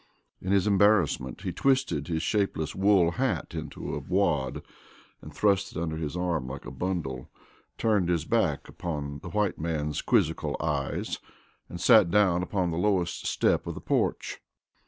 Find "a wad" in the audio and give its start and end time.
3.93-4.63